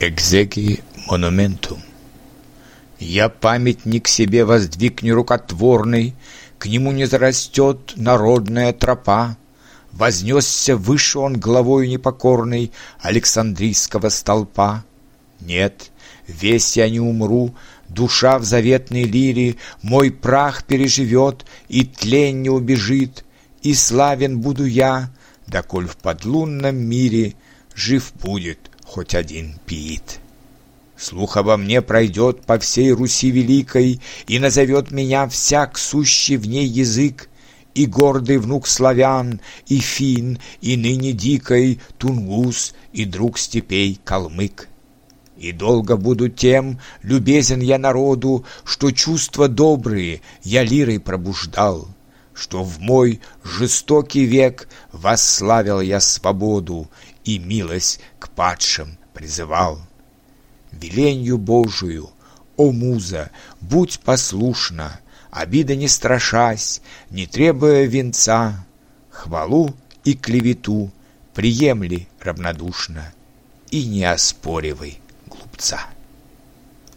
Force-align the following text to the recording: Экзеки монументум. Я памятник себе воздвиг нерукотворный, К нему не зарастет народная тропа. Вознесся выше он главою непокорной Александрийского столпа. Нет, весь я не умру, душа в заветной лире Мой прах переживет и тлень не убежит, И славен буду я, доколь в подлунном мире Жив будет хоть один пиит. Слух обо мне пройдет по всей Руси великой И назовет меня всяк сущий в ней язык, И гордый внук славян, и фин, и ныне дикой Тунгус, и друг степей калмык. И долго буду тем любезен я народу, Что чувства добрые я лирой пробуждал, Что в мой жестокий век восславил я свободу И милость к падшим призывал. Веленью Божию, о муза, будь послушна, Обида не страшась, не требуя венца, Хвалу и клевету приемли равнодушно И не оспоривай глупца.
Экзеки 0.00 0.84
монументум. 1.08 1.82
Я 3.00 3.28
памятник 3.28 4.06
себе 4.06 4.44
воздвиг 4.44 5.02
нерукотворный, 5.02 6.14
К 6.60 6.66
нему 6.66 6.92
не 6.92 7.04
зарастет 7.04 7.94
народная 7.96 8.72
тропа. 8.72 9.36
Вознесся 9.90 10.76
выше 10.76 11.18
он 11.18 11.40
главою 11.40 11.88
непокорной 11.88 12.70
Александрийского 13.00 14.08
столпа. 14.08 14.84
Нет, 15.40 15.90
весь 16.28 16.76
я 16.76 16.88
не 16.88 17.00
умру, 17.00 17.56
душа 17.88 18.38
в 18.38 18.44
заветной 18.44 19.02
лире 19.02 19.56
Мой 19.82 20.12
прах 20.12 20.62
переживет 20.62 21.44
и 21.68 21.84
тлень 21.84 22.42
не 22.42 22.50
убежит, 22.50 23.24
И 23.62 23.74
славен 23.74 24.38
буду 24.38 24.64
я, 24.64 25.10
доколь 25.48 25.88
в 25.88 25.96
подлунном 25.96 26.76
мире 26.76 27.34
Жив 27.74 28.12
будет 28.22 28.70
хоть 28.98 29.14
один 29.14 29.54
пиит. 29.64 30.18
Слух 30.96 31.36
обо 31.36 31.56
мне 31.56 31.82
пройдет 31.82 32.42
по 32.42 32.58
всей 32.58 32.90
Руси 32.90 33.30
великой 33.30 34.00
И 34.26 34.40
назовет 34.40 34.90
меня 34.90 35.28
всяк 35.28 35.78
сущий 35.78 36.36
в 36.36 36.48
ней 36.48 36.66
язык, 36.66 37.28
И 37.76 37.86
гордый 37.86 38.38
внук 38.38 38.66
славян, 38.66 39.40
и 39.68 39.78
фин, 39.78 40.40
и 40.60 40.76
ныне 40.76 41.12
дикой 41.12 41.78
Тунгус, 41.98 42.74
и 42.92 43.04
друг 43.04 43.38
степей 43.38 44.00
калмык. 44.02 44.68
И 45.36 45.52
долго 45.52 45.96
буду 45.96 46.28
тем 46.28 46.80
любезен 47.04 47.60
я 47.60 47.78
народу, 47.78 48.44
Что 48.64 48.90
чувства 48.90 49.46
добрые 49.46 50.22
я 50.42 50.64
лирой 50.64 50.98
пробуждал, 50.98 51.86
Что 52.38 52.62
в 52.62 52.78
мой 52.78 53.20
жестокий 53.42 54.24
век 54.24 54.68
восславил 54.92 55.80
я 55.80 55.98
свободу 55.98 56.88
И 57.24 57.40
милость 57.40 57.98
к 58.20 58.28
падшим 58.28 58.96
призывал. 59.12 59.80
Веленью 60.70 61.36
Божию, 61.36 62.10
о 62.56 62.70
муза, 62.70 63.30
будь 63.60 63.98
послушна, 64.00 65.00
Обида 65.32 65.74
не 65.74 65.88
страшась, 65.88 66.80
не 67.10 67.26
требуя 67.26 67.84
венца, 67.86 68.64
Хвалу 69.10 69.74
и 70.04 70.14
клевету 70.14 70.92
приемли 71.34 72.06
равнодушно 72.20 73.12
И 73.72 73.84
не 73.84 74.04
оспоривай 74.04 75.00
глупца. 75.26 75.88